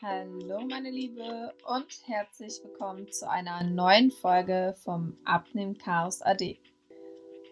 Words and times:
Hallo 0.00 0.60
meine 0.60 0.92
Liebe 0.92 1.52
und 1.66 1.86
herzlich 2.06 2.60
willkommen 2.62 3.10
zu 3.10 3.28
einer 3.28 3.64
neuen 3.64 4.12
Folge 4.12 4.76
vom 4.84 5.18
Abnehmen 5.24 5.76
Chaos 5.76 6.22
AD. 6.22 6.60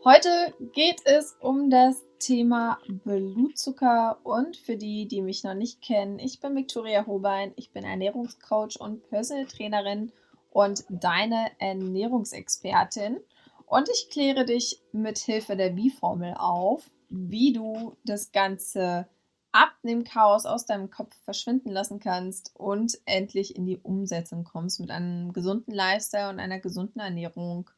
Heute 0.04 0.54
geht 0.72 1.00
es 1.06 1.36
um 1.40 1.70
das 1.70 2.04
Thema 2.20 2.78
Blutzucker 2.86 4.20
und 4.22 4.56
für 4.56 4.76
die, 4.76 5.08
die 5.08 5.22
mich 5.22 5.42
noch 5.42 5.54
nicht 5.54 5.82
kennen, 5.82 6.20
ich 6.20 6.38
bin 6.38 6.54
Viktoria 6.54 7.04
Hobein, 7.04 7.52
ich 7.56 7.72
bin 7.72 7.82
Ernährungscoach 7.82 8.78
und 8.78 9.08
Personal 9.10 9.46
Trainerin 9.46 10.12
und 10.50 10.84
deine 10.88 11.50
Ernährungsexpertin 11.58 13.18
und 13.66 13.88
ich 13.88 14.08
kläre 14.08 14.44
dich 14.44 14.80
mit 14.92 15.18
Hilfe 15.18 15.56
der 15.56 15.74
Wie-Formel 15.74 16.34
auf, 16.38 16.88
wie 17.08 17.52
du 17.52 17.96
das 18.04 18.30
Ganze 18.30 19.08
Abnehmchaos 19.56 20.44
aus 20.44 20.66
deinem 20.66 20.90
Kopf 20.90 21.16
verschwinden 21.24 21.70
lassen 21.70 21.98
kannst 21.98 22.50
und 22.54 22.98
endlich 23.06 23.56
in 23.56 23.64
die 23.64 23.78
Umsetzung 23.78 24.44
kommst 24.44 24.80
mit 24.80 24.90
einem 24.90 25.32
gesunden 25.32 25.72
Lifestyle 25.72 26.28
und 26.28 26.40
einer 26.40 26.60
gesunden 26.60 27.00
Ernährung 27.00 27.70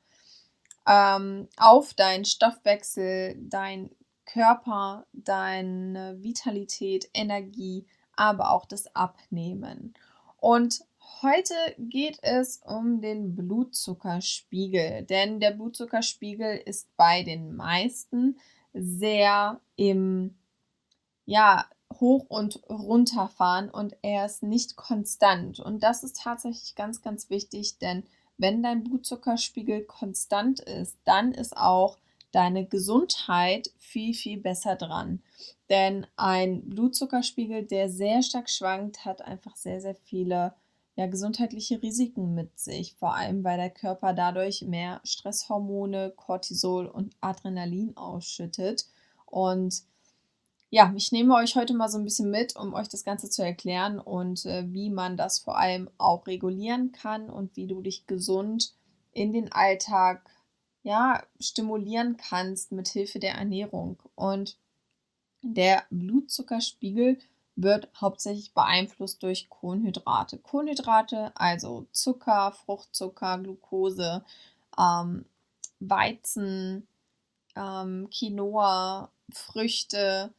ähm, 0.88 1.48
auf 1.56 1.94
deinen 1.94 2.24
Stoffwechsel, 2.24 3.36
dein 3.38 3.90
Körper, 4.26 5.06
deine 5.12 6.20
Vitalität, 6.20 7.08
Energie, 7.14 7.86
aber 8.16 8.50
auch 8.50 8.66
das 8.66 8.92
Abnehmen. 8.96 9.94
Und 10.38 10.80
heute 11.22 11.54
geht 11.78 12.18
es 12.22 12.60
um 12.64 13.00
den 13.00 13.36
Blutzuckerspiegel, 13.36 15.04
denn 15.04 15.38
der 15.38 15.52
Blutzuckerspiegel 15.52 16.56
ist 16.56 16.88
bei 16.96 17.22
den 17.22 17.54
meisten 17.54 18.36
sehr 18.72 19.60
im 19.76 20.34
ja, 21.28 21.66
hoch 21.94 22.26
und 22.28 22.60
runter 22.68 23.28
fahren 23.28 23.70
und 23.70 23.96
er 24.02 24.26
ist 24.26 24.42
nicht 24.42 24.76
konstant. 24.76 25.60
Und 25.60 25.82
das 25.82 26.02
ist 26.02 26.20
tatsächlich 26.20 26.74
ganz, 26.74 27.02
ganz 27.02 27.30
wichtig, 27.30 27.78
denn 27.78 28.04
wenn 28.36 28.62
dein 28.62 28.84
Blutzuckerspiegel 28.84 29.84
konstant 29.84 30.60
ist, 30.60 30.96
dann 31.04 31.32
ist 31.32 31.56
auch 31.56 31.98
deine 32.30 32.66
Gesundheit 32.66 33.70
viel, 33.78 34.14
viel 34.14 34.38
besser 34.38 34.76
dran. 34.76 35.22
Denn 35.70 36.06
ein 36.16 36.68
Blutzuckerspiegel, 36.68 37.64
der 37.64 37.88
sehr 37.88 38.22
stark 38.22 38.48
schwankt, 38.48 39.04
hat 39.04 39.22
einfach 39.22 39.56
sehr, 39.56 39.80
sehr 39.80 39.94
viele 39.94 40.54
ja, 40.94 41.06
gesundheitliche 41.06 41.82
Risiken 41.82 42.34
mit 42.34 42.58
sich. 42.58 42.94
Vor 42.94 43.14
allem, 43.14 43.44
weil 43.44 43.56
der 43.56 43.70
Körper 43.70 44.12
dadurch 44.12 44.62
mehr 44.62 45.00
Stresshormone, 45.04 46.12
Cortisol 46.16 46.86
und 46.86 47.14
Adrenalin 47.20 47.96
ausschüttet. 47.96 48.86
Und 49.26 49.82
ja, 50.70 50.92
ich 50.96 51.12
nehme 51.12 51.34
euch 51.34 51.56
heute 51.56 51.74
mal 51.74 51.88
so 51.88 51.98
ein 51.98 52.04
bisschen 52.04 52.30
mit, 52.30 52.56
um 52.56 52.74
euch 52.74 52.88
das 52.88 53.04
Ganze 53.04 53.30
zu 53.30 53.42
erklären 53.42 53.98
und 53.98 54.44
äh, 54.44 54.64
wie 54.72 54.90
man 54.90 55.16
das 55.16 55.38
vor 55.38 55.58
allem 55.58 55.90
auch 55.98 56.26
regulieren 56.26 56.92
kann 56.92 57.30
und 57.30 57.56
wie 57.56 57.66
du 57.66 57.80
dich 57.80 58.06
gesund 58.06 58.74
in 59.12 59.32
den 59.32 59.50
Alltag 59.52 60.28
ja, 60.82 61.22
stimulieren 61.40 62.16
kannst 62.16 62.72
mit 62.72 62.88
Hilfe 62.88 63.18
der 63.18 63.34
Ernährung. 63.34 63.98
Und 64.14 64.56
der 65.42 65.84
Blutzuckerspiegel 65.90 67.18
wird 67.56 67.88
hauptsächlich 68.00 68.54
beeinflusst 68.54 69.22
durch 69.22 69.48
Kohlenhydrate. 69.48 70.38
Kohlenhydrate, 70.38 71.32
also 71.34 71.86
Zucker, 71.92 72.52
Fruchtzucker, 72.52 73.38
Glucose, 73.38 74.24
ähm, 74.78 75.24
Weizen, 75.80 76.86
ähm, 77.56 78.08
Quinoa, 78.10 79.10
Früchte, 79.30 80.32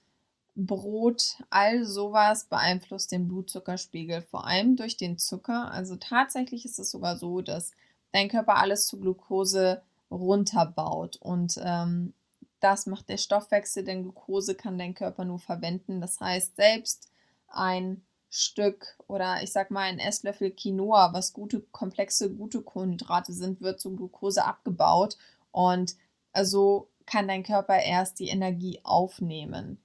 Brot, 0.65 1.37
all 1.49 1.85
sowas 1.85 2.45
beeinflusst 2.45 3.11
den 3.11 3.27
Blutzuckerspiegel, 3.27 4.21
vor 4.21 4.45
allem 4.45 4.75
durch 4.75 4.97
den 4.97 5.17
Zucker. 5.17 5.71
Also 5.71 5.95
tatsächlich 5.95 6.65
ist 6.65 6.79
es 6.79 6.91
sogar 6.91 7.17
so, 7.17 7.41
dass 7.41 7.71
dein 8.11 8.29
Körper 8.29 8.57
alles 8.57 8.87
zu 8.87 8.99
Glucose 8.99 9.81
runterbaut 10.11 11.17
und 11.17 11.59
ähm, 11.63 12.13
das 12.59 12.87
macht 12.87 13.07
der 13.09 13.17
Stoffwechsel, 13.17 13.83
denn 13.83 14.03
Glucose 14.03 14.55
kann 14.55 14.77
dein 14.77 14.93
Körper 14.93 15.23
nur 15.23 15.39
verwenden. 15.39 16.01
Das 16.01 16.19
heißt, 16.19 16.55
selbst 16.55 17.09
ein 17.47 18.03
Stück 18.29 18.97
oder 19.07 19.41
ich 19.41 19.51
sag 19.51 19.71
mal 19.71 19.83
ein 19.83 19.99
Esslöffel 19.99 20.51
Quinoa, 20.51 21.13
was 21.13 21.33
gute, 21.33 21.61
komplexe, 21.71 22.29
gute 22.29 22.61
Kohlenhydrate 22.61 23.33
sind, 23.33 23.61
wird 23.61 23.79
zu 23.79 23.95
Glucose 23.95 24.43
abgebaut 24.43 25.17
und 25.51 25.95
so 26.43 26.89
kann 27.05 27.27
dein 27.27 27.43
Körper 27.43 27.79
erst 27.79 28.19
die 28.19 28.27
Energie 28.27 28.81
aufnehmen. 28.83 29.81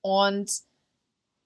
Und 0.00 0.50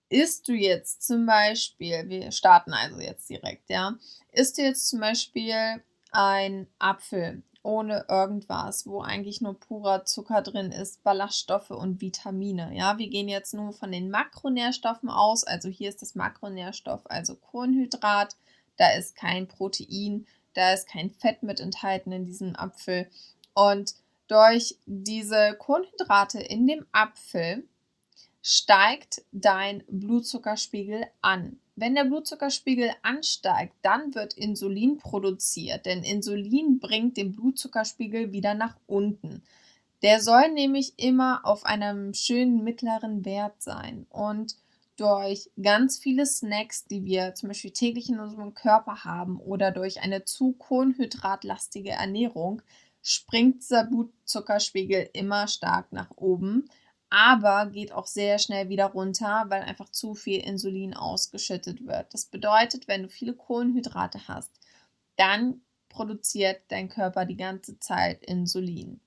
isst 0.09 0.47
du 0.49 0.53
jetzt 0.53 1.03
zum 1.03 1.27
Beispiel, 1.27 2.09
wir 2.09 2.33
starten 2.33 2.73
also 2.73 3.01
jetzt 3.01 3.29
direkt, 3.29 3.71
ja, 3.71 3.95
isst 4.31 4.59
du 4.59 4.63
jetzt 4.63 4.89
zum 4.89 5.01
Beispiel 5.01 5.83
ein 6.11 6.67
Apfel 6.79 7.43
ohne 7.63 8.05
irgendwas, 8.09 8.87
wo 8.87 9.03
eigentlich 9.03 9.41
nur 9.41 9.59
purer 9.59 10.05
Zucker 10.05 10.43
drin 10.43 10.73
ist, 10.73 11.03
Ballaststoffe 11.05 11.71
und 11.71 12.01
Vitamine. 12.01 12.73
Ja, 12.75 12.99
wir 12.99 13.09
gehen 13.09 13.29
jetzt 13.29 13.55
nur 13.55 13.73
von 13.73 13.93
den 13.93 14.11
Makronährstoffen 14.11 15.09
aus. 15.09 15.45
Also 15.45 15.69
hier 15.69 15.89
ist 15.89 16.03
das 16.03 16.15
Makronährstoff, 16.15 17.03
also 17.05 17.37
Kohlenhydrat. 17.37 18.37
Da 18.77 18.91
ist 18.93 19.15
kein 19.15 19.47
Protein, 19.47 20.27
da 20.55 20.73
ist 20.73 20.89
kein 20.89 21.11
Fett 21.11 21.43
mit 21.43 21.61
enthalten 21.61 22.11
in 22.11 22.27
diesem 22.27 22.57
Apfel. 22.57 23.09
Und 23.55 23.95
durch 24.27 24.77
diese 24.87 25.55
Kohlenhydrate 25.59 26.41
in 26.41 26.67
dem 26.67 26.87
Apfel 26.91 27.69
steigt 28.43 29.23
dein 29.31 29.85
Blutzuckerspiegel 29.89 31.07
an. 31.21 31.59
Wenn 31.77 31.95
der 31.95 32.05
Blutzuckerspiegel 32.05 32.91
ansteigt, 33.03 33.75
dann 33.83 34.15
wird 34.15 34.35
Insulin 34.35 34.99
produziert, 34.99 35.87
denn 35.87 36.03
Insulin 36.03 36.81
bringt 36.81 37.17
den 37.17 37.35
Blutzuckerspiegel 37.35 38.33
wieder 38.33 38.55
nach 38.55 38.77
unten. 38.87 39.43
Der 40.03 40.21
soll 40.21 40.51
nämlich 40.51 40.95
immer 40.99 41.47
auf 41.47 41.65
einem 41.65 42.13
schönen 42.13 42.65
mittleren 42.65 43.25
Wert 43.25 43.63
sein. 43.63 44.07
Und 44.11 44.57
durch 44.97 45.49
ganz 45.63 45.99
viele 45.99 46.27
Snacks, 46.27 46.85
die 46.85 47.05
wir 47.05 47.35
zum 47.35 47.49
Beispiel 47.49 47.71
täglich 47.71 48.09
in 48.11 48.21
unserem 48.21 48.53
Körper 48.55 49.05
haben 49.05 49.39
oder 49.41 49.71
durch 49.71 50.03
eine 50.03 50.25
zu 50.25 50.53
kohlenhydratlastige 50.53 51.91
Ernährung, 51.91 52.61
springt 53.01 53.63
dieser 53.63 53.85
Blutzuckerspiegel 53.85 55.09
immer 55.13 55.47
stark 55.49 55.93
nach 55.93 56.11
oben 56.17 56.69
aber 57.13 57.67
geht 57.67 57.93
auch 57.93 58.07
sehr 58.07 58.39
schnell 58.39 58.71
wieder 58.71 58.87
runter, 58.87 59.45
weil 59.49 59.61
einfach 59.61 59.91
zu 59.91 60.15
viel 60.15 60.41
Insulin 60.41 60.95
ausgeschüttet 60.95 61.87
wird. 61.87 62.15
Das 62.15 62.25
bedeutet, 62.25 62.89
wenn 62.89 63.03
du 63.03 63.09
viele 63.11 63.35
Kohlenhydrate 63.35 64.29
hast, 64.29 64.51
dann 65.17 65.61
produziert 65.91 66.63
dein 66.69 66.89
Körper 66.89 67.27
die 67.27 67.37
ganze 67.37 67.79
Zeit 67.79 68.25
Insulin. 68.25 68.99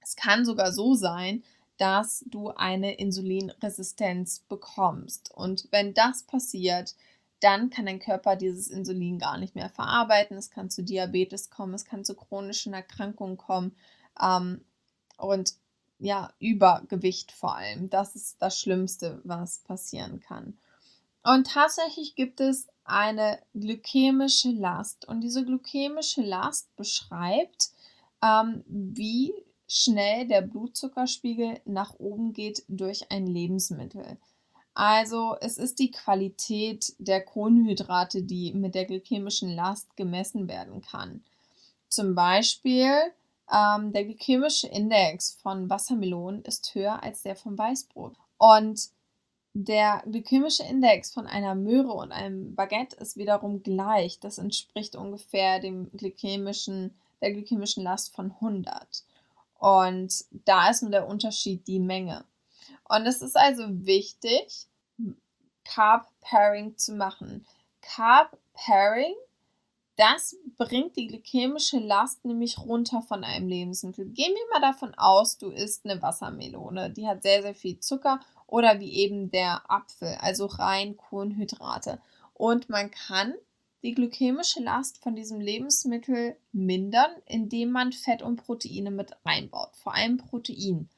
Es 0.00 0.16
kann 0.16 0.44
sogar 0.44 0.72
so 0.72 0.94
sein, 0.94 1.44
dass 1.76 2.24
du 2.26 2.50
eine 2.50 2.94
Insulinresistenz 2.94 4.40
bekommst. 4.40 5.30
Und 5.32 5.68
wenn 5.70 5.94
das 5.94 6.24
passiert, 6.24 6.96
dann 7.38 7.70
kann 7.70 7.86
dein 7.86 8.00
Körper 8.00 8.34
dieses 8.34 8.66
Insulin 8.66 9.20
gar 9.20 9.38
nicht 9.38 9.54
mehr 9.54 9.70
verarbeiten. 9.70 10.36
Es 10.36 10.50
kann 10.50 10.70
zu 10.70 10.82
Diabetes 10.82 11.50
kommen, 11.50 11.74
es 11.74 11.84
kann 11.84 12.04
zu 12.04 12.16
chronischen 12.16 12.74
Erkrankungen 12.74 13.36
kommen. 13.36 13.76
Ähm, 14.20 14.64
und 15.18 15.54
ja, 16.02 16.32
Übergewicht 16.40 17.30
vor 17.30 17.56
allem. 17.56 17.88
Das 17.88 18.16
ist 18.16 18.36
das 18.42 18.58
Schlimmste, 18.58 19.20
was 19.22 19.58
passieren 19.58 20.20
kann. 20.20 20.58
Und 21.22 21.46
tatsächlich 21.46 22.16
gibt 22.16 22.40
es 22.40 22.66
eine 22.84 23.38
glykämische 23.54 24.50
Last. 24.50 25.06
Und 25.06 25.20
diese 25.20 25.44
glykämische 25.44 26.22
Last 26.22 26.74
beschreibt, 26.76 27.70
ähm, 28.20 28.64
wie 28.66 29.32
schnell 29.68 30.26
der 30.26 30.42
Blutzuckerspiegel 30.42 31.60
nach 31.64 31.94
oben 31.98 32.32
geht 32.32 32.64
durch 32.66 33.10
ein 33.12 33.28
Lebensmittel. 33.28 34.18
Also 34.74 35.36
es 35.40 35.56
ist 35.56 35.78
die 35.78 35.92
Qualität 35.92 36.94
der 36.98 37.24
Kohlenhydrate, 37.24 38.22
die 38.22 38.52
mit 38.54 38.74
der 38.74 38.86
glykämischen 38.86 39.54
Last 39.54 39.96
gemessen 39.96 40.48
werden 40.48 40.82
kann. 40.82 41.22
Zum 41.88 42.16
Beispiel 42.16 42.90
ähm, 43.52 43.92
der 43.92 44.04
glykämische 44.04 44.68
Index 44.68 45.38
von 45.42 45.68
Wassermelonen 45.68 46.42
ist 46.42 46.74
höher 46.74 47.02
als 47.02 47.22
der 47.22 47.36
von 47.36 47.56
Weißbrot. 47.56 48.16
Und 48.38 48.88
der 49.54 50.02
glykämische 50.06 50.62
Index 50.62 51.12
von 51.12 51.26
einer 51.26 51.54
Möhre 51.54 51.92
und 51.92 52.10
einem 52.10 52.54
Baguette 52.54 52.96
ist 52.96 53.16
wiederum 53.16 53.62
gleich. 53.62 54.18
Das 54.18 54.38
entspricht 54.38 54.96
ungefähr 54.96 55.60
dem 55.60 55.90
glykämischen, 55.92 56.94
der 57.20 57.32
glykämischen 57.32 57.84
Last 57.84 58.14
von 58.14 58.32
100. 58.32 59.04
Und 59.58 60.24
da 60.30 60.70
ist 60.70 60.82
nur 60.82 60.90
der 60.90 61.06
Unterschied 61.06 61.66
die 61.68 61.78
Menge. 61.78 62.24
Und 62.88 63.06
es 63.06 63.20
ist 63.20 63.36
also 63.36 63.64
wichtig, 63.68 64.66
Carb 65.64 66.08
Pairing 66.20 66.76
zu 66.78 66.94
machen. 66.94 67.46
Carb 67.80 68.36
Pairing 68.54 69.14
das 69.96 70.36
bringt 70.56 70.96
die 70.96 71.06
glykämische 71.06 71.78
Last 71.78 72.24
nämlich 72.24 72.58
runter 72.58 73.02
von 73.02 73.24
einem 73.24 73.48
Lebensmittel. 73.48 74.06
Gehen 74.06 74.32
wir 74.34 74.50
mal 74.52 74.66
davon 74.66 74.94
aus, 74.94 75.38
du 75.38 75.50
isst 75.50 75.84
eine 75.84 76.00
Wassermelone. 76.00 76.90
Die 76.90 77.06
hat 77.06 77.22
sehr, 77.22 77.42
sehr 77.42 77.54
viel 77.54 77.78
Zucker 77.78 78.20
oder 78.46 78.80
wie 78.80 78.92
eben 78.92 79.30
der 79.30 79.70
Apfel, 79.70 80.16
also 80.20 80.46
rein 80.46 80.96
Kohlenhydrate. 80.96 82.00
Und 82.32 82.68
man 82.70 82.90
kann 82.90 83.34
die 83.82 83.94
glykämische 83.94 84.62
Last 84.62 85.02
von 85.02 85.14
diesem 85.14 85.40
Lebensmittel 85.40 86.36
mindern, 86.52 87.10
indem 87.26 87.72
man 87.72 87.92
Fett 87.92 88.22
und 88.22 88.36
Proteine 88.36 88.90
mit 88.90 89.12
reinbaut, 89.26 89.76
vor 89.76 89.94
allem 89.94 90.18
Protein. 90.18 90.88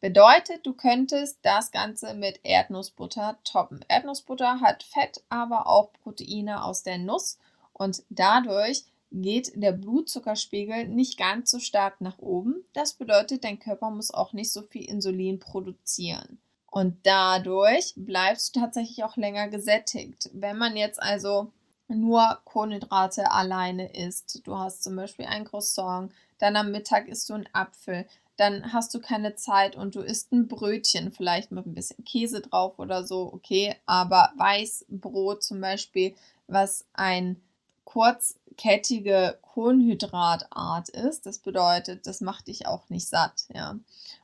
Bedeutet, 0.00 0.64
du 0.64 0.72
könntest 0.72 1.40
das 1.42 1.72
Ganze 1.72 2.14
mit 2.14 2.40
Erdnussbutter 2.42 3.38
toppen. 3.44 3.84
Erdnussbutter 3.88 4.60
hat 4.60 4.82
Fett, 4.82 5.22
aber 5.28 5.66
auch 5.66 5.92
Proteine 5.92 6.64
aus 6.64 6.82
der 6.82 6.96
Nuss 6.96 7.38
und 7.80 8.02
dadurch 8.10 8.84
geht 9.10 9.52
der 9.54 9.72
Blutzuckerspiegel 9.72 10.86
nicht 10.86 11.18
ganz 11.18 11.50
so 11.50 11.58
stark 11.58 12.02
nach 12.02 12.18
oben. 12.18 12.62
Das 12.74 12.92
bedeutet, 12.92 13.42
dein 13.42 13.58
Körper 13.58 13.90
muss 13.90 14.10
auch 14.10 14.34
nicht 14.34 14.52
so 14.52 14.60
viel 14.60 14.84
Insulin 14.86 15.38
produzieren. 15.38 16.38
Und 16.70 16.98
dadurch 17.04 17.94
bleibst 17.96 18.54
du 18.54 18.60
tatsächlich 18.60 19.02
auch 19.02 19.16
länger 19.16 19.48
gesättigt. 19.48 20.28
Wenn 20.34 20.58
man 20.58 20.76
jetzt 20.76 21.02
also 21.02 21.50
nur 21.88 22.40
Kohlenhydrate 22.44 23.32
alleine 23.32 23.90
isst. 23.94 24.46
Du 24.46 24.58
hast 24.58 24.82
zum 24.82 24.94
Beispiel 24.94 25.24
ein 25.24 25.46
Croissant, 25.46 26.12
dann 26.36 26.56
am 26.56 26.72
Mittag 26.72 27.08
isst 27.08 27.30
du 27.30 27.34
einen 27.34 27.48
Apfel, 27.54 28.06
dann 28.36 28.74
hast 28.74 28.92
du 28.94 29.00
keine 29.00 29.36
Zeit 29.36 29.74
und 29.74 29.94
du 29.94 30.00
isst 30.00 30.32
ein 30.32 30.48
Brötchen, 30.48 31.12
vielleicht 31.12 31.50
mit 31.50 31.64
ein 31.64 31.74
bisschen 31.74 32.04
Käse 32.04 32.42
drauf 32.42 32.78
oder 32.78 33.04
so, 33.06 33.32
okay, 33.32 33.74
aber 33.86 34.32
Weißbrot 34.36 35.42
zum 35.42 35.62
Beispiel, 35.62 36.14
was 36.46 36.84
ein 36.92 37.40
kurzkettige 37.90 39.38
Kohlenhydratart 39.42 40.90
ist, 40.90 41.26
das 41.26 41.40
bedeutet, 41.40 42.06
das 42.06 42.20
macht 42.20 42.46
dich 42.46 42.68
auch 42.68 42.88
nicht 42.88 43.08
satt, 43.08 43.46
ja. 43.52 43.76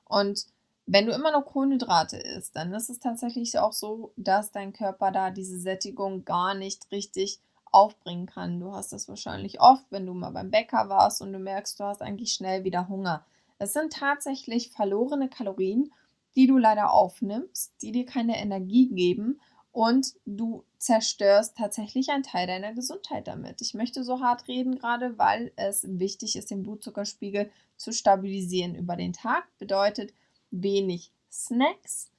Und 0.05 0.47
wenn 0.87 1.07
du 1.07 1.13
immer 1.13 1.33
noch 1.33 1.47
Kohlenhydrate 1.47 2.17
isst, 2.17 2.55
dann 2.55 2.73
ist 2.73 2.91
es 2.91 3.01
tatsächlich 3.01 3.59
auch 3.59 3.73
so, 3.73 4.13
dass 4.17 4.53
dein 4.53 4.73
Körper 4.73 5.11
da 5.11 5.31
diese 5.31 5.59
Sättigung 5.59 6.25
gar 6.25 6.55
nicht 6.55 6.93
richtig 6.93 7.41
aufbringen 7.73 8.27
kann. 8.27 8.61
Du 8.61 8.73
hast 8.73 8.93
das 8.93 9.09
wahrscheinlich 9.09 9.61
oft, 9.61 9.85
wenn 9.91 10.07
du 10.07 10.15
mal 10.15 10.31
beim 10.31 10.53
Bäcker 10.53 10.89
warst 10.89 11.21
und 11.21 11.33
du 11.33 11.41
merkst, 11.41 11.81
du 11.81 11.85
hast 11.85 12.03
eigentlich 12.03 12.33
schnell 12.33 12.63
wieder 12.63 12.89
Hunger. 12.89 13.25
Es 13.59 13.73
sind 13.73 13.93
tatsächlich 13.93 14.71
verlorene 14.71 15.29
Kalorien, 15.29 15.93
die 16.37 16.47
du 16.47 16.57
leider 16.57 16.93
aufnimmst, 16.93 17.73
die 17.83 17.91
dir 17.91 18.07
keine 18.07 18.39
Energie 18.39 18.89
geben 18.91 19.41
und 19.77 20.15
du 20.25 20.65
zerstörst 20.79 21.59
tatsächlich 21.59 22.09
einen 22.09 22.23
Teil 22.23 22.47
deiner 22.47 22.73
Gesundheit 22.73 23.29
damit. 23.29 23.61
Ich 23.61 23.75
möchte 23.75 24.05
so 24.05 24.21
hart 24.21 24.49
reden 24.49 24.79
gerade, 24.79 25.19
weil 25.19 25.53
es 25.57 25.85
wichtig 25.87 26.37
ist, 26.37 26.51
den 26.51 26.63
Blutzuckerspiegel 26.63 27.51
zu 27.77 27.93
stabilisieren 27.93 28.75
über 28.75 28.97
den 28.97 29.13
Tag. 29.13 29.45
Bedeutet 29.59 30.15
wenig 30.51 31.13
Snacks, 31.31 32.11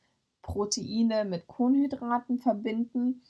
Proteine 0.44 1.26
mit 1.26 1.48
Kohlenhydraten 1.48 2.38
verbinden 2.38 3.24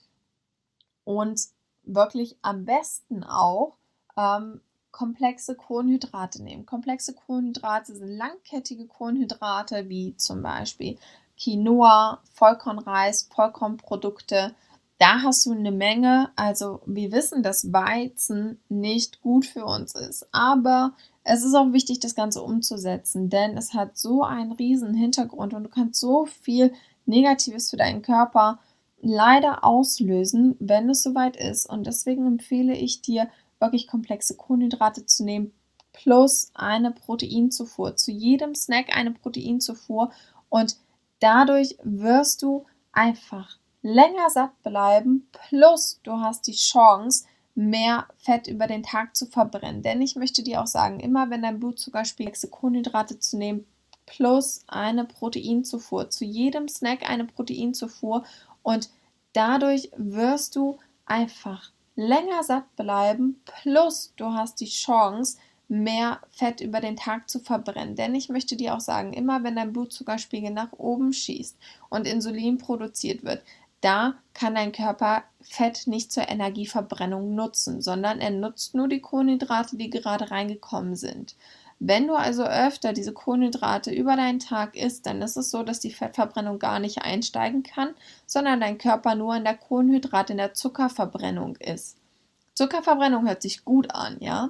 und 1.05 1.39
wirklich 1.83 2.35
am 2.41 2.65
besten 2.65 3.23
auch 3.23 3.77
ähm, 4.17 4.59
komplexe 4.91 5.55
Kohlenhydrate 5.55 6.43
nehmen. 6.43 6.65
Komplexe 6.65 7.13
Kohlenhydrate 7.13 7.95
sind 7.95 8.17
langkettige 8.17 8.87
Kohlenhydrate 8.87 9.87
wie 9.87 10.17
zum 10.17 10.41
Beispiel 10.41 10.97
Quinoa, 11.39 12.21
Vollkornreis, 12.33 13.29
Vollkornprodukte. 13.33 14.55
Da 14.99 15.21
hast 15.21 15.45
du 15.45 15.51
eine 15.51 15.71
Menge. 15.71 16.31
Also 16.35 16.81
wir 16.85 17.11
wissen, 17.11 17.43
dass 17.43 17.71
Weizen 17.71 18.59
nicht 18.69 19.21
gut 19.21 19.45
für 19.45 19.65
uns 19.65 19.93
ist. 19.93 20.27
Aber 20.31 20.93
es 21.23 21.43
ist 21.43 21.53
auch 21.53 21.73
wichtig, 21.73 21.99
das 21.99 22.15
Ganze 22.15 22.41
umzusetzen, 22.41 23.29
denn 23.29 23.57
es 23.57 23.73
hat 23.73 23.97
so 23.97 24.23
einen 24.23 24.53
riesen 24.53 24.93
Hintergrund 24.93 25.53
und 25.53 25.63
du 25.63 25.69
kannst 25.69 25.99
so 25.99 26.25
viel 26.25 26.73
Negatives 27.05 27.69
für 27.69 27.77
deinen 27.77 28.01
Körper 28.01 28.59
leider 29.01 29.63
auslösen, 29.63 30.55
wenn 30.59 30.89
es 30.89 31.03
soweit 31.03 31.35
ist. 31.37 31.67
Und 31.67 31.85
deswegen 31.85 32.25
empfehle 32.25 32.73
ich 32.73 33.01
dir, 33.01 33.27
wirklich 33.59 33.87
komplexe 33.87 34.35
Kohlenhydrate 34.35 35.05
zu 35.05 35.23
nehmen, 35.23 35.51
plus 35.93 36.51
eine 36.53 36.91
Proteinzufuhr. 36.91 37.95
Zu 37.95 38.11
jedem 38.11 38.55
Snack 38.55 38.95
eine 38.95 39.11
Proteinzufuhr. 39.11 40.11
Und 40.49 40.77
dadurch 41.19 41.77
wirst 41.83 42.41
du 42.41 42.65
einfach 42.91 43.57
länger 43.81 44.29
satt 44.29 44.61
bleiben, 44.63 45.29
plus 45.31 45.99
du 46.03 46.13
hast 46.13 46.47
die 46.47 46.55
Chance, 46.55 47.25
mehr 47.55 48.07
Fett 48.17 48.47
über 48.47 48.67
den 48.67 48.83
Tag 48.83 49.15
zu 49.15 49.25
verbrennen. 49.25 49.81
Denn 49.81 50.01
ich 50.01 50.15
möchte 50.15 50.43
dir 50.43 50.61
auch 50.61 50.67
sagen, 50.67 50.99
immer 50.99 51.29
wenn 51.29 51.41
dein 51.41 51.59
Blutzuckerspiegel 51.59 52.49
Kohlenhydrate 52.51 53.19
zu 53.19 53.37
nehmen, 53.37 53.65
plus 54.05 54.61
eine 54.67 55.05
Proteinzufuhr. 55.05 56.09
Zu 56.09 56.25
jedem 56.25 56.67
Snack 56.67 57.09
eine 57.09 57.25
Proteinzufuhr 57.25 58.23
und 58.61 58.89
dadurch 59.33 59.89
wirst 59.97 60.55
du 60.55 60.77
einfach 61.05 61.71
länger 61.95 62.43
satt 62.43 62.75
bleiben, 62.75 63.41
plus 63.45 64.13
du 64.17 64.33
hast 64.33 64.61
die 64.61 64.69
Chance, 64.69 65.37
mehr 65.67 66.21
Fett 66.31 66.61
über 66.61 66.79
den 66.79 66.95
Tag 66.95 67.29
zu 67.29 67.39
verbrennen. 67.39 67.95
Denn 67.95 68.15
ich 68.15 68.29
möchte 68.29 68.55
dir 68.55 68.75
auch 68.75 68.79
sagen, 68.79 69.13
immer 69.13 69.43
wenn 69.43 69.55
dein 69.55 69.73
Blutzuckerspiegel 69.73 70.51
nach 70.51 70.71
oben 70.73 71.13
schießt 71.13 71.57
und 71.89 72.07
Insulin 72.07 72.57
produziert 72.57 73.23
wird, 73.23 73.41
da 73.81 74.15
kann 74.33 74.55
dein 74.55 74.71
Körper 74.71 75.23
Fett 75.41 75.87
nicht 75.87 76.11
zur 76.11 76.29
Energieverbrennung 76.29 77.35
nutzen, 77.35 77.81
sondern 77.81 78.19
er 78.19 78.31
nutzt 78.31 78.73
nur 78.73 78.87
die 78.87 79.01
Kohlenhydrate, 79.01 79.77
die 79.77 79.89
gerade 79.89 80.31
reingekommen 80.31 80.95
sind. 80.95 81.35
Wenn 81.79 82.07
du 82.07 82.15
also 82.15 82.43
öfter 82.43 82.91
diese 82.91 83.13
Kohlenhydrate 83.13 83.91
über 83.91 84.15
deinen 84.15 84.39
Tag 84.39 84.75
isst, 84.75 85.05
dann 85.05 85.21
ist 85.21 85.37
es 85.37 85.51
so, 85.51 85.61
dass 85.61 85.79
die 85.79 85.93
Fettverbrennung 85.93 86.57
gar 86.57 86.79
nicht 86.79 87.03
einsteigen 87.03 87.61
kann, 87.61 87.93
sondern 88.25 88.59
dein 88.59 88.79
Körper 88.79 89.13
nur 89.13 89.35
in 89.35 89.43
der 89.43 89.55
Kohlenhydrat, 89.57 90.31
in 90.31 90.37
der 90.37 90.55
Zuckerverbrennung 90.55 91.55
ist. 91.57 91.97
Zuckerverbrennung 92.55 93.27
hört 93.27 93.43
sich 93.43 93.63
gut 93.63 93.93
an, 93.93 94.17
ja? 94.21 94.49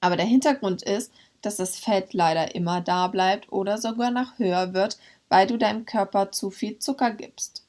Aber 0.00 0.16
der 0.16 0.26
Hintergrund 0.26 0.82
ist, 0.82 1.12
dass 1.42 1.56
das 1.56 1.78
Fett 1.78 2.12
leider 2.12 2.54
immer 2.54 2.80
da 2.80 3.08
bleibt 3.08 3.52
oder 3.52 3.78
sogar 3.78 4.10
noch 4.10 4.38
höher 4.38 4.74
wird, 4.74 4.98
weil 5.28 5.46
du 5.46 5.56
deinem 5.56 5.86
Körper 5.86 6.32
zu 6.32 6.50
viel 6.50 6.78
Zucker 6.78 7.12
gibst. 7.12 7.64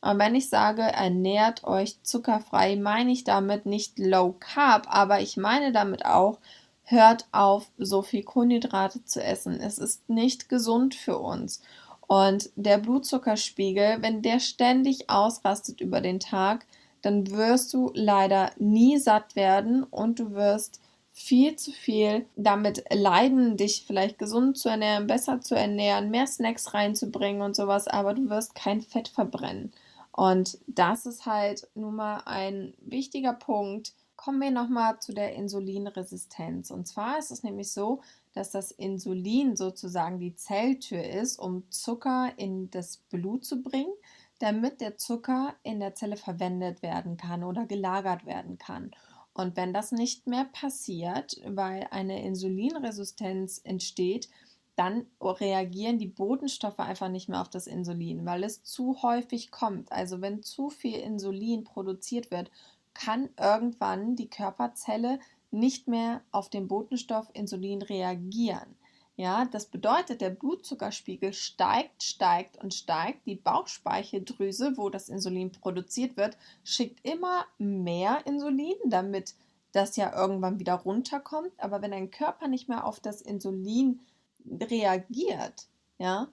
Und 0.00 0.18
wenn 0.18 0.34
ich 0.34 0.48
sage, 0.48 0.82
ernährt 0.82 1.64
euch 1.64 2.00
zuckerfrei, 2.02 2.76
meine 2.76 3.10
ich 3.10 3.24
damit 3.24 3.66
nicht 3.66 3.98
Low 3.98 4.34
Carb, 4.38 4.86
aber 4.88 5.20
ich 5.20 5.36
meine 5.36 5.72
damit 5.72 6.04
auch, 6.04 6.38
hört 6.84 7.26
auf, 7.32 7.68
so 7.78 8.02
viel 8.02 8.22
Kohlenhydrate 8.22 9.04
zu 9.04 9.22
essen. 9.22 9.58
Es 9.60 9.78
ist 9.78 10.08
nicht 10.08 10.48
gesund 10.48 10.94
für 10.94 11.18
uns. 11.18 11.60
Und 12.06 12.50
der 12.54 12.78
Blutzuckerspiegel, 12.78 13.98
wenn 14.00 14.22
der 14.22 14.38
ständig 14.38 15.10
ausrastet 15.10 15.80
über 15.80 16.00
den 16.00 16.20
Tag, 16.20 16.66
dann 17.02 17.28
wirst 17.30 17.74
du 17.74 17.90
leider 17.94 18.52
nie 18.58 18.98
satt 18.98 19.34
werden 19.34 19.82
und 19.82 20.20
du 20.20 20.32
wirst 20.32 20.80
viel 21.16 21.56
zu 21.56 21.72
viel 21.72 22.26
damit 22.36 22.84
leiden, 22.92 23.56
dich 23.56 23.84
vielleicht 23.86 24.18
gesund 24.18 24.58
zu 24.58 24.68
ernähren, 24.68 25.06
besser 25.06 25.40
zu 25.40 25.54
ernähren, 25.54 26.10
mehr 26.10 26.26
Snacks 26.26 26.74
reinzubringen 26.74 27.40
und 27.40 27.56
sowas, 27.56 27.88
aber 27.88 28.12
du 28.12 28.28
wirst 28.28 28.54
kein 28.54 28.82
Fett 28.82 29.08
verbrennen. 29.08 29.72
Und 30.12 30.58
das 30.66 31.06
ist 31.06 31.24
halt 31.24 31.68
nun 31.74 31.96
mal 31.96 32.22
ein 32.26 32.74
wichtiger 32.80 33.32
Punkt, 33.32 33.94
kommen 34.16 34.40
wir 34.40 34.50
nochmal 34.50 35.00
zu 35.00 35.14
der 35.14 35.34
Insulinresistenz. 35.34 36.70
Und 36.70 36.86
zwar 36.86 37.18
ist 37.18 37.30
es 37.30 37.42
nämlich 37.42 37.72
so, 37.72 38.02
dass 38.34 38.50
das 38.50 38.70
Insulin 38.70 39.56
sozusagen 39.56 40.18
die 40.18 40.34
Zelltür 40.34 41.02
ist, 41.02 41.38
um 41.38 41.64
Zucker 41.70 42.30
in 42.36 42.70
das 42.70 42.98
Blut 42.98 43.46
zu 43.46 43.62
bringen, 43.62 43.92
damit 44.38 44.82
der 44.82 44.98
Zucker 44.98 45.54
in 45.62 45.80
der 45.80 45.94
Zelle 45.94 46.18
verwendet 46.18 46.82
werden 46.82 47.16
kann 47.16 47.42
oder 47.42 47.64
gelagert 47.64 48.26
werden 48.26 48.58
kann. 48.58 48.90
Und 49.36 49.54
wenn 49.54 49.74
das 49.74 49.92
nicht 49.92 50.26
mehr 50.26 50.46
passiert, 50.46 51.38
weil 51.44 51.88
eine 51.90 52.22
Insulinresistenz 52.22 53.60
entsteht, 53.64 54.30
dann 54.76 55.04
reagieren 55.20 55.98
die 55.98 56.06
Botenstoffe 56.06 56.78
einfach 56.78 57.10
nicht 57.10 57.28
mehr 57.28 57.42
auf 57.42 57.50
das 57.50 57.66
Insulin, 57.66 58.24
weil 58.24 58.44
es 58.44 58.62
zu 58.62 59.02
häufig 59.02 59.50
kommt. 59.50 59.92
Also 59.92 60.22
wenn 60.22 60.42
zu 60.42 60.70
viel 60.70 60.98
Insulin 60.98 61.64
produziert 61.64 62.30
wird, 62.30 62.50
kann 62.94 63.28
irgendwann 63.38 64.16
die 64.16 64.30
Körperzelle 64.30 65.18
nicht 65.50 65.86
mehr 65.86 66.22
auf 66.30 66.48
den 66.48 66.66
Botenstoff 66.66 67.28
Insulin 67.34 67.82
reagieren. 67.82 68.74
Ja, 69.18 69.46
das 69.46 69.66
bedeutet, 69.66 70.20
der 70.20 70.28
Blutzuckerspiegel 70.28 71.32
steigt, 71.32 72.02
steigt 72.02 72.62
und 72.62 72.74
steigt. 72.74 73.26
Die 73.26 73.34
Bauchspeicheldrüse, 73.34 74.76
wo 74.76 74.90
das 74.90 75.08
Insulin 75.08 75.52
produziert 75.52 76.18
wird, 76.18 76.36
schickt 76.64 77.06
immer 77.06 77.46
mehr 77.56 78.26
Insulin, 78.26 78.76
damit 78.84 79.34
das 79.72 79.96
ja 79.96 80.14
irgendwann 80.14 80.58
wieder 80.58 80.74
runterkommt. 80.74 81.52
Aber 81.58 81.80
wenn 81.80 81.92
dein 81.92 82.10
Körper 82.10 82.46
nicht 82.46 82.68
mehr 82.68 82.84
auf 82.84 83.00
das 83.00 83.22
Insulin 83.22 84.00
reagiert, 84.44 85.66
ja, 85.96 86.28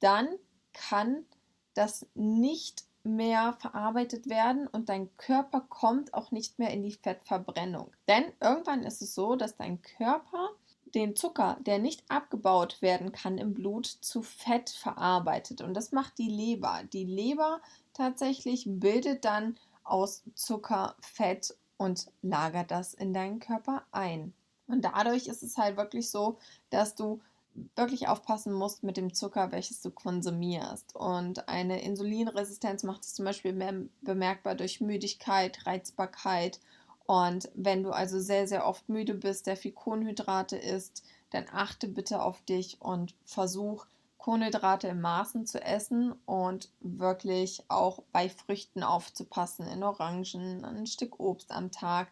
dann 0.00 0.28
kann 0.72 1.26
das 1.74 2.06
nicht 2.14 2.84
mehr 3.04 3.54
verarbeitet 3.58 4.28
werden 4.28 4.68
und 4.68 4.88
dein 4.88 5.14
Körper 5.16 5.60
kommt 5.60 6.14
auch 6.14 6.30
nicht 6.30 6.58
mehr 6.58 6.70
in 6.70 6.82
die 6.82 6.92
Fettverbrennung. 6.92 7.90
Denn 8.08 8.24
irgendwann 8.40 8.84
ist 8.84 9.02
es 9.02 9.14
so, 9.14 9.36
dass 9.36 9.56
dein 9.56 9.82
Körper 9.82 10.50
den 10.94 11.16
Zucker, 11.16 11.58
der 11.60 11.78
nicht 11.78 12.04
abgebaut 12.08 12.82
werden 12.82 13.12
kann 13.12 13.38
im 13.38 13.54
Blut, 13.54 13.86
zu 13.86 14.22
Fett 14.22 14.70
verarbeitet. 14.70 15.60
Und 15.62 15.74
das 15.74 15.92
macht 15.92 16.18
die 16.18 16.28
Leber. 16.28 16.82
Die 16.92 17.04
Leber 17.04 17.60
tatsächlich 17.94 18.64
bildet 18.66 19.24
dann 19.24 19.56
aus 19.84 20.22
Zucker 20.34 20.94
Fett 21.00 21.56
und 21.76 22.06
lagert 22.22 22.70
das 22.70 22.94
in 22.94 23.12
deinen 23.12 23.40
Körper 23.40 23.84
ein. 23.90 24.32
Und 24.66 24.84
dadurch 24.84 25.26
ist 25.26 25.42
es 25.42 25.56
halt 25.56 25.76
wirklich 25.76 26.10
so, 26.10 26.38
dass 26.70 26.94
du 26.94 27.20
wirklich 27.76 28.08
aufpassen 28.08 28.52
musst 28.52 28.82
mit 28.82 28.96
dem 28.96 29.12
Zucker, 29.12 29.52
welches 29.52 29.82
du 29.82 29.90
konsumierst. 29.90 30.94
Und 30.96 31.48
eine 31.48 31.82
Insulinresistenz 31.82 32.82
macht 32.82 33.02
es 33.02 33.14
zum 33.14 33.24
Beispiel 33.24 33.52
bemerkbar 34.00 34.54
durch 34.54 34.80
Müdigkeit, 34.80 35.66
Reizbarkeit. 35.66 36.60
Und 37.06 37.50
wenn 37.54 37.82
du 37.82 37.90
also 37.90 38.20
sehr, 38.20 38.46
sehr 38.46 38.66
oft 38.66 38.88
müde 38.88 39.14
bist, 39.14 39.44
sehr 39.44 39.56
viel 39.56 39.72
Kohlenhydrate 39.72 40.56
isst, 40.56 41.04
dann 41.30 41.46
achte 41.52 41.88
bitte 41.88 42.22
auf 42.22 42.42
dich 42.42 42.80
und 42.80 43.14
versuch 43.24 43.86
Kohlenhydrate 44.18 44.86
in 44.86 45.00
Maßen 45.00 45.46
zu 45.46 45.60
essen 45.60 46.12
und 46.26 46.70
wirklich 46.80 47.64
auch 47.68 48.04
bei 48.12 48.28
Früchten 48.28 48.84
aufzupassen, 48.84 49.66
in 49.66 49.82
Orangen, 49.82 50.64
ein 50.64 50.86
Stück 50.86 51.18
Obst 51.18 51.50
am 51.50 51.72
Tag. 51.72 52.08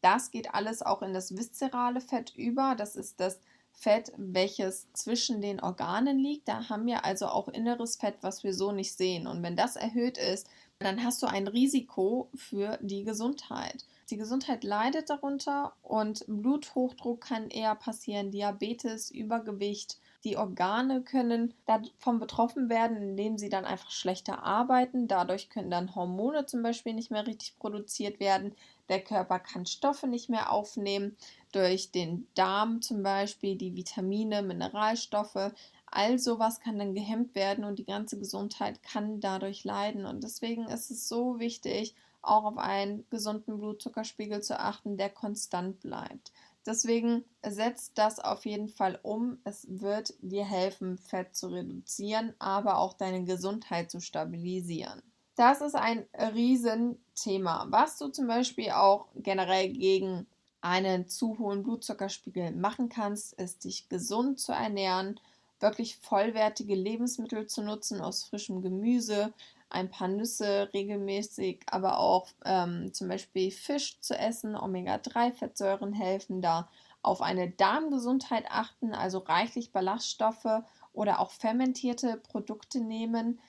Das 0.00 0.32
geht 0.32 0.54
alles 0.54 0.82
auch 0.82 1.02
in 1.02 1.14
das 1.14 1.36
viszerale 1.36 2.00
Fett 2.00 2.34
über. 2.34 2.74
Das 2.76 2.96
ist 2.96 3.20
das 3.20 3.38
Fett, 3.72 4.12
welches 4.16 4.92
zwischen 4.92 5.40
den 5.40 5.60
Organen 5.60 6.18
liegt. 6.18 6.48
Da 6.48 6.68
haben 6.68 6.86
wir 6.86 7.04
also 7.04 7.26
auch 7.26 7.46
inneres 7.48 7.94
Fett, 7.94 8.16
was 8.22 8.42
wir 8.42 8.54
so 8.54 8.72
nicht 8.72 8.96
sehen. 8.96 9.28
Und 9.28 9.44
wenn 9.44 9.54
das 9.54 9.76
erhöht 9.76 10.18
ist, 10.18 10.48
dann 10.80 11.04
hast 11.04 11.22
du 11.22 11.26
ein 11.26 11.46
Risiko 11.46 12.28
für 12.34 12.78
die 12.82 13.04
Gesundheit. 13.04 13.84
Die 14.12 14.18
Gesundheit 14.18 14.62
leidet 14.62 15.08
darunter 15.08 15.72
und 15.82 16.26
Bluthochdruck 16.28 17.22
kann 17.22 17.48
eher 17.48 17.74
passieren, 17.74 18.30
Diabetes, 18.30 19.10
Übergewicht, 19.10 19.96
die 20.22 20.36
Organe 20.36 21.00
können 21.00 21.54
davon 21.64 22.20
betroffen 22.20 22.68
werden, 22.68 22.98
indem 22.98 23.38
sie 23.38 23.48
dann 23.48 23.64
einfach 23.64 23.90
schlechter 23.90 24.42
arbeiten. 24.42 25.08
Dadurch 25.08 25.48
können 25.48 25.70
dann 25.70 25.94
Hormone 25.94 26.44
zum 26.44 26.62
Beispiel 26.62 26.92
nicht 26.92 27.10
mehr 27.10 27.26
richtig 27.26 27.58
produziert 27.58 28.20
werden. 28.20 28.54
Der 28.90 29.00
Körper 29.00 29.38
kann 29.38 29.64
Stoffe 29.64 30.06
nicht 30.06 30.28
mehr 30.28 30.52
aufnehmen. 30.52 31.16
Durch 31.50 31.90
den 31.90 32.26
Darm 32.34 32.82
zum 32.82 33.02
Beispiel 33.02 33.56
die 33.56 33.74
Vitamine, 33.76 34.42
Mineralstoffe. 34.42 35.54
All 35.86 36.18
sowas 36.18 36.60
kann 36.60 36.78
dann 36.78 36.94
gehemmt 36.94 37.34
werden 37.34 37.64
und 37.64 37.78
die 37.78 37.86
ganze 37.86 38.18
Gesundheit 38.18 38.82
kann 38.82 39.20
dadurch 39.20 39.64
leiden. 39.64 40.04
Und 40.04 40.22
deswegen 40.22 40.66
ist 40.66 40.90
es 40.90 41.08
so 41.08 41.38
wichtig, 41.38 41.94
auch 42.22 42.44
auf 42.44 42.58
einen 42.58 43.04
gesunden 43.10 43.58
Blutzuckerspiegel 43.58 44.42
zu 44.42 44.58
achten, 44.58 44.96
der 44.96 45.10
konstant 45.10 45.80
bleibt. 45.80 46.32
Deswegen 46.64 47.24
setzt 47.44 47.98
das 47.98 48.20
auf 48.20 48.46
jeden 48.46 48.68
Fall 48.68 48.98
um. 49.02 49.38
Es 49.44 49.66
wird 49.68 50.14
dir 50.20 50.44
helfen, 50.44 50.96
Fett 50.96 51.34
zu 51.34 51.48
reduzieren, 51.48 52.34
aber 52.38 52.78
auch 52.78 52.94
deine 52.94 53.24
Gesundheit 53.24 53.90
zu 53.90 54.00
stabilisieren. 54.00 55.02
Das 55.34 55.60
ist 55.60 55.74
ein 55.74 56.06
Riesenthema. 56.14 57.66
Was 57.70 57.98
du 57.98 58.08
zum 58.08 58.26
Beispiel 58.26 58.70
auch 58.70 59.08
generell 59.16 59.70
gegen 59.70 60.26
einen 60.60 61.08
zu 61.08 61.38
hohen 61.38 61.64
Blutzuckerspiegel 61.64 62.52
machen 62.52 62.88
kannst, 62.88 63.32
ist 63.34 63.64
dich 63.64 63.88
gesund 63.88 64.38
zu 64.38 64.52
ernähren, 64.52 65.18
wirklich 65.58 65.96
vollwertige 65.96 66.74
Lebensmittel 66.74 67.46
zu 67.46 67.62
nutzen 67.62 68.00
aus 68.00 68.24
frischem 68.24 68.62
Gemüse, 68.62 69.32
ein 69.72 69.90
paar 69.90 70.08
Nüsse 70.08 70.70
regelmäßig, 70.72 71.62
aber 71.66 71.98
auch 71.98 72.28
ähm, 72.44 72.92
zum 72.92 73.08
Beispiel 73.08 73.50
Fisch 73.50 74.00
zu 74.00 74.16
essen. 74.18 74.56
Omega-3-Fettsäuren 74.56 75.92
helfen 75.92 76.42
da. 76.42 76.68
Auf 77.02 77.20
eine 77.20 77.50
Darmgesundheit 77.50 78.44
achten, 78.48 78.94
also 78.94 79.18
reichlich 79.18 79.72
Ballaststoffe 79.72 80.62
oder 80.92 81.20
auch 81.20 81.30
fermentierte 81.30 82.16
Produkte 82.16 82.80
nehmen. 82.80 83.40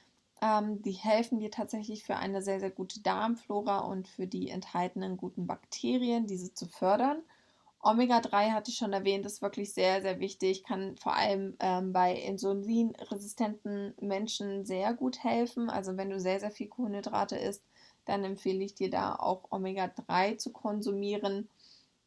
Ähm, 0.42 0.82
die 0.82 0.94
helfen 0.94 1.39
dir 1.39 1.51
tatsächlich 1.51 2.03
für 2.03 2.15
eine 2.15 2.42
sehr, 2.42 2.60
sehr 2.60 2.72
gute 2.72 3.01
Darmflora 3.01 3.80
und 3.80 4.08
für 4.08 4.27
die 4.27 4.50
enthaltenen 4.50 5.18
guten 5.18 5.46
Bakterien, 5.46 6.25
diese 6.25 6.53
zu 6.53 6.68
fördern. 6.68 7.22
Omega-3 7.83 8.51
hatte 8.51 8.71
ich 8.71 8.77
schon 8.77 8.93
erwähnt, 8.93 9.25
ist 9.25 9.41
wirklich 9.41 9.73
sehr, 9.73 10.01
sehr 10.01 10.19
wichtig, 10.19 10.63
kann 10.63 10.95
vor 10.97 11.15
allem 11.15 11.55
ähm, 11.59 11.91
bei 11.91 12.15
insulinresistenten 12.15 13.93
Menschen 13.99 14.65
sehr 14.65 14.93
gut 14.93 15.21
helfen. 15.23 15.69
Also 15.69 15.97
wenn 15.97 16.09
du 16.09 16.19
sehr, 16.19 16.39
sehr 16.39 16.51
viel 16.51 16.67
Kohlenhydrate 16.67 17.35
isst, 17.35 17.61
dann 18.05 18.23
empfehle 18.23 18.63
ich 18.63 18.73
dir 18.73 18.89
da 18.89 19.15
auch 19.15 19.51
Omega-3 19.51 20.37
zu 20.37 20.51
konsumieren. 20.51 21.49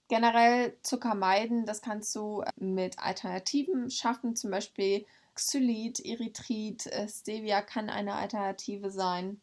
Generell 0.09 0.75
Zucker 0.83 1.15
meiden, 1.15 1.67
das 1.67 1.83
kannst 1.83 2.15
du 2.17 2.43
mit 2.57 2.99
Alternativen 2.99 3.91
schaffen, 3.91 4.35
zum 4.35 4.53
Beispiel 4.53 5.05
Xylit, 5.35 6.01
Erythrit, 6.01 6.87
äh, 6.87 7.07
Stevia 7.09 7.61
kann 7.61 7.91
eine 7.91 8.15
Alternative 8.15 8.91
sein. 8.91 9.41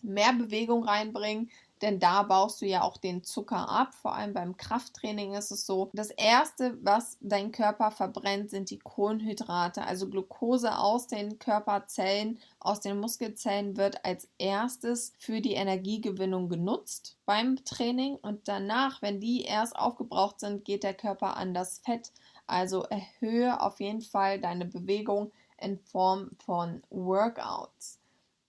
Mehr 0.00 0.32
Bewegung 0.32 0.84
reinbringen, 0.84 1.50
denn 1.82 1.98
da 1.98 2.22
baust 2.22 2.62
du 2.62 2.66
ja 2.66 2.82
auch 2.82 2.96
den 2.96 3.24
Zucker 3.24 3.68
ab. 3.68 3.94
Vor 3.94 4.14
allem 4.14 4.32
beim 4.32 4.56
Krafttraining 4.56 5.34
ist 5.34 5.50
es 5.50 5.66
so, 5.66 5.90
das 5.92 6.10
erste, 6.10 6.78
was 6.82 7.18
dein 7.20 7.52
Körper 7.52 7.90
verbrennt, 7.90 8.50
sind 8.50 8.70
die 8.70 8.78
Kohlenhydrate. 8.78 9.84
Also 9.84 10.08
Glucose 10.08 10.78
aus 10.78 11.08
den 11.08 11.38
Körperzellen, 11.38 12.38
aus 12.60 12.80
den 12.80 12.98
Muskelzellen 13.00 13.76
wird 13.76 14.04
als 14.04 14.28
erstes 14.38 15.12
für 15.18 15.40
die 15.40 15.54
Energiegewinnung 15.54 16.48
genutzt 16.48 17.18
beim 17.26 17.64
Training 17.64 18.16
und 18.16 18.48
danach, 18.48 19.02
wenn 19.02 19.20
die 19.20 19.42
erst 19.42 19.76
aufgebraucht 19.76 20.40
sind, 20.40 20.64
geht 20.64 20.84
der 20.84 20.94
Körper 20.94 21.36
an 21.36 21.54
das 21.54 21.78
Fett. 21.78 22.12
Also 22.46 22.82
erhöhe 22.84 23.60
auf 23.60 23.80
jeden 23.80 24.02
Fall 24.02 24.40
deine 24.40 24.66
Bewegung 24.66 25.32
in 25.58 25.78
Form 25.78 26.30
von 26.44 26.82
Workouts. 26.90 28.01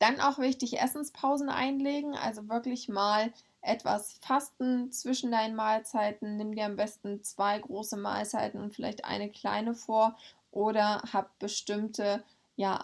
Dann 0.03 0.19
auch 0.19 0.38
wichtig, 0.38 0.81
Essenspausen 0.81 1.48
einlegen, 1.48 2.13
also 2.13 2.50
wirklich 2.50 2.89
mal 2.89 3.31
etwas 3.62 4.19
fasten 4.22 4.91
zwischen 4.91 5.31
deinen 5.31 5.55
Mahlzeiten. 5.55 6.36
Nimm 6.36 6.55
dir 6.55 6.65
am 6.65 6.75
besten 6.75 7.24
zwei 7.24 7.57
große 7.57 7.95
Mahlzeiten 7.95 8.60
und 8.60 8.75
vielleicht 8.75 9.05
eine 9.05 9.29
kleine 9.29 9.74
vor 9.75 10.17
oder 10.51 11.03
hab 11.13 11.39
bestimmte 11.39 12.22
ja, 12.57 12.83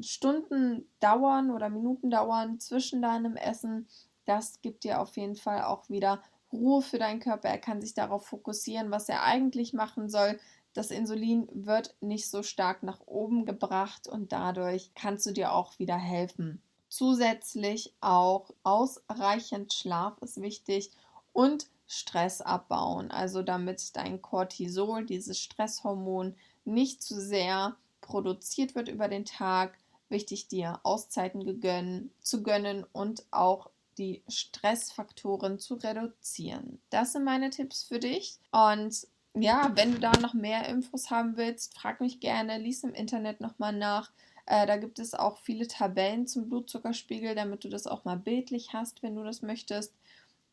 Stunden 0.00 0.88
dauern 0.98 1.50
oder 1.50 1.68
Minuten 1.68 2.08
dauern 2.08 2.58
zwischen 2.58 3.02
deinem 3.02 3.36
Essen. 3.36 3.86
Das 4.24 4.62
gibt 4.62 4.84
dir 4.84 5.02
auf 5.02 5.14
jeden 5.18 5.36
Fall 5.36 5.62
auch 5.62 5.90
wieder 5.90 6.22
Ruhe 6.54 6.80
für 6.80 6.98
deinen 6.98 7.20
Körper. 7.20 7.50
Er 7.50 7.58
kann 7.58 7.82
sich 7.82 7.92
darauf 7.92 8.24
fokussieren, 8.24 8.90
was 8.90 9.10
er 9.10 9.24
eigentlich 9.24 9.74
machen 9.74 10.08
soll. 10.08 10.40
Das 10.76 10.90
Insulin 10.90 11.48
wird 11.52 11.94
nicht 12.02 12.28
so 12.28 12.42
stark 12.42 12.82
nach 12.82 13.00
oben 13.06 13.46
gebracht 13.46 14.08
und 14.08 14.32
dadurch 14.32 14.90
kannst 14.94 15.24
du 15.24 15.32
dir 15.32 15.52
auch 15.52 15.78
wieder 15.78 15.96
helfen. 15.96 16.60
Zusätzlich 16.90 17.94
auch 18.02 18.50
ausreichend 18.62 19.72
Schlaf 19.72 20.20
ist 20.20 20.42
wichtig 20.42 20.90
und 21.32 21.70
Stress 21.86 22.42
abbauen, 22.42 23.10
also 23.10 23.42
damit 23.42 23.96
dein 23.96 24.20
Cortisol, 24.20 25.06
dieses 25.06 25.40
Stresshormon, 25.40 26.34
nicht 26.66 27.02
zu 27.02 27.18
sehr 27.18 27.76
produziert 28.02 28.74
wird 28.74 28.88
über 28.88 29.08
den 29.08 29.24
Tag. 29.24 29.78
Wichtig 30.10 30.48
dir 30.48 30.80
Auszeiten 30.82 31.44
gegönn, 31.44 32.10
zu 32.20 32.42
gönnen 32.42 32.84
und 32.92 33.24
auch 33.30 33.70
die 33.96 34.22
Stressfaktoren 34.28 35.58
zu 35.58 35.76
reduzieren. 35.76 36.82
Das 36.90 37.14
sind 37.14 37.24
meine 37.24 37.48
Tipps 37.48 37.84
für 37.84 37.98
dich. 37.98 38.38
Und 38.52 39.06
ja, 39.42 39.70
wenn 39.74 39.92
du 39.92 39.98
da 39.98 40.12
noch 40.20 40.34
mehr 40.34 40.68
Infos 40.68 41.10
haben 41.10 41.36
willst, 41.36 41.76
frag 41.78 42.00
mich 42.00 42.20
gerne, 42.20 42.58
lies 42.58 42.84
im 42.84 42.94
Internet 42.94 43.40
nochmal 43.40 43.72
nach. 43.72 44.10
Äh, 44.46 44.66
da 44.66 44.76
gibt 44.76 44.98
es 44.98 45.14
auch 45.14 45.38
viele 45.38 45.66
Tabellen 45.66 46.26
zum 46.26 46.48
Blutzuckerspiegel, 46.48 47.34
damit 47.34 47.64
du 47.64 47.68
das 47.68 47.86
auch 47.86 48.04
mal 48.04 48.16
bildlich 48.16 48.72
hast, 48.72 49.02
wenn 49.02 49.16
du 49.16 49.24
das 49.24 49.42
möchtest. 49.42 49.92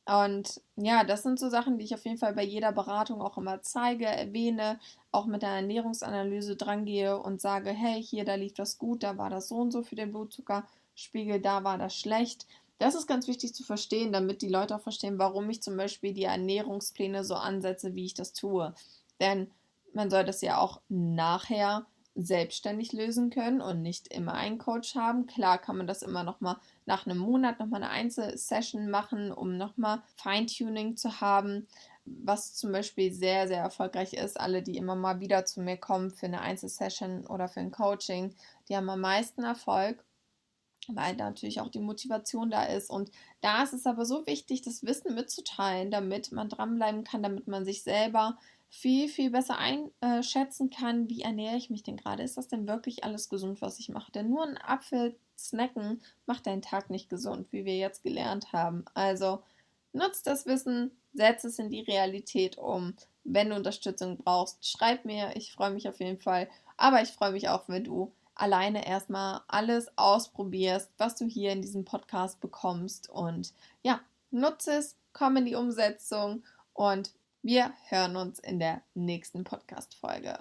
Und 0.06 0.62
ja, 0.76 1.04
das 1.06 1.24
sind 1.24 1.40
so 1.40 1.50
Sachen, 1.50 1.78
die 1.78 1.86
ich 1.86 1.94
auf 1.94 2.04
jeden 2.04 2.18
Fall 2.18 2.34
bei 2.34 2.44
jeder 2.44 2.74
Beratung 2.74 3.22
auch 3.22 3.38
immer 3.38 3.62
zeige, 3.62 4.06
erwähne, 4.06 4.80
auch 5.12 5.28
mit 5.28 5.44
der 5.44 5.52
Ernährungsanalyse 5.52 6.58
drangehe 6.58 7.18
und 7.18 7.40
sage, 7.40 7.70
hey, 7.70 8.04
hier, 8.04 8.26
da 8.26 8.36
lief 8.36 8.54
das 8.54 8.78
gut, 8.78 9.04
da 9.04 9.18
war 9.18 9.30
das 9.30 9.48
so 9.48 9.56
und 9.58 9.72
so 9.72 9.82
für 9.82 9.96
den 9.96 10.12
Blutzuckerspiegel, 10.12 11.40
da 11.40 11.64
war 11.64 11.78
das 11.78 11.96
schlecht. 11.98 12.48
Das 12.80 12.96
ist 12.96 13.08
ganz 13.08 13.28
wichtig 13.28 13.54
zu 13.54 13.64
verstehen, 13.64 14.12
damit 14.12 14.42
die 14.42 14.50
Leute 14.50 14.76
auch 14.76 14.82
verstehen, 14.82 15.20
warum 15.20 15.50
ich 15.50 15.62
zum 15.62 15.78
Beispiel 15.78 16.14
die 16.14 16.24
Ernährungspläne 16.24 17.24
so 17.24 17.36
ansetze, 17.36 17.96
wie 17.96 18.06
ich 18.06 18.14
das 18.14 18.34
tue. 18.34 18.74
Denn 19.20 19.52
man 19.94 20.10
soll 20.10 20.26
das 20.26 20.42
ja 20.42 20.58
auch 20.58 20.82
nachher 20.90 21.86
selbstständig 22.16 22.94
lösen 22.94 23.30
können 23.30 23.62
und 23.62 23.82
nicht 23.82 24.14
immer 24.14 24.34
einen 24.34 24.60
Coach 24.60 24.96
haben. 24.96 25.26
Klar 25.26 25.58
kann 25.58 25.78
man 25.78 25.88
das 25.88 26.04
immer 26.04 26.24
noch 26.24 26.42
mal 26.42 26.58
nach 26.86 27.06
einem 27.06 27.18
Monat 27.18 27.60
noch 27.60 27.68
mal 27.68 27.78
eine 27.78 27.90
Einzelsession 27.90 28.90
machen, 28.90 29.32
um 29.32 29.58
noch 29.58 29.78
mal 29.78 30.04
Feintuning 30.16 30.96
zu 30.96 31.22
haben. 31.22 31.68
Was 32.06 32.54
zum 32.54 32.72
Beispiel 32.72 33.14
sehr, 33.14 33.48
sehr 33.48 33.62
erfolgreich 33.62 34.14
ist, 34.14 34.40
alle, 34.40 34.62
die 34.62 34.78
immer 34.78 34.96
mal 34.96 35.22
wieder 35.22 35.46
zu 35.46 35.62
mir 35.62 35.78
kommen 35.78 36.12
für 36.12 36.26
eine 36.26 36.42
Einzelsession 36.42 37.26
oder 37.26 37.48
für 37.48 37.62
ein 37.62 37.72
Coaching, 37.72 38.36
die 38.68 38.76
haben 38.76 38.90
am 38.90 39.00
meisten 39.02 39.44
Erfolg 39.44 40.04
weil 40.90 41.16
natürlich 41.16 41.62
auch 41.62 41.70
die 41.70 41.80
Motivation 41.80 42.50
da 42.50 42.64
ist. 42.64 42.90
Und 42.90 43.12
da 43.42 43.64
ist 43.64 43.74
es 43.74 43.86
aber 43.86 44.06
so 44.06 44.26
wichtig, 44.26 44.62
das 44.62 44.84
Wissen 44.84 45.16
mitzuteilen, 45.16 45.92
damit 45.92 46.32
man 46.32 46.50
dranbleiben 46.50 47.04
kann, 47.04 47.24
damit 47.24 47.48
man 47.48 47.66
sich 47.66 47.84
selber 47.84 48.38
viel, 48.70 49.08
viel 49.08 49.30
besser 49.30 49.58
einschätzen 49.60 50.72
kann, 50.72 51.08
wie 51.08 51.22
ernähre 51.22 51.58
ich 51.58 51.70
mich 51.70 51.84
denn 51.84 51.98
gerade. 51.98 52.24
Ist 52.24 52.38
das 52.38 52.48
denn 52.48 52.68
wirklich 52.68 53.04
alles 53.04 53.30
gesund, 53.30 53.62
was 53.62 53.78
ich 53.78 53.90
mache? 53.90 54.12
Denn 54.12 54.30
nur 54.30 54.44
ein 54.44 54.58
Apfel 54.58 55.16
snacken 55.38 56.02
macht 56.26 56.48
deinen 56.48 56.64
Tag 56.64 56.90
nicht 56.90 57.10
gesund, 57.10 57.48
wie 57.52 57.66
wir 57.66 57.78
jetzt 57.78 58.02
gelernt 58.02 58.52
haben. 58.52 58.84
Also 58.96 59.44
nutzt 59.94 60.26
das 60.26 60.48
Wissen, 60.48 60.92
setz 61.14 61.44
es 61.44 61.60
in 61.60 61.70
die 61.70 61.82
Realität 61.82 62.58
um. 62.58 62.96
Wenn 63.24 63.50
du 63.52 63.56
Unterstützung 63.56 64.18
brauchst, 64.18 64.68
schreib 64.68 65.06
mir. 65.06 65.36
Ich 65.36 65.54
freue 65.54 65.72
mich 65.72 65.88
auf 65.88 66.00
jeden 66.00 66.20
Fall. 66.20 66.50
Aber 66.76 67.02
ich 67.02 67.10
freue 67.10 67.32
mich 67.32 67.50
auch, 67.50 67.64
wenn 67.68 67.84
du 67.84 68.12
alleine 68.44 68.86
erstmal 68.86 69.40
alles 69.48 69.98
ausprobierst, 69.98 70.92
was 70.98 71.16
du 71.16 71.26
hier 71.26 71.54
in 71.54 71.62
diesem 71.62 71.86
Podcast 71.86 72.42
bekommst. 72.42 73.10
Und 73.10 73.54
ja, 73.84 74.02
nutze 74.32 74.74
es, 74.74 74.98
komm 75.14 75.38
in 75.38 75.46
die 75.46 75.56
Umsetzung 75.56 76.44
und 76.74 77.14
wir 77.42 77.72
hören 77.88 78.18
uns 78.18 78.40
in 78.40 78.60
der 78.60 78.82
nächsten 78.96 79.46
Podcast-Folge. 79.46 80.38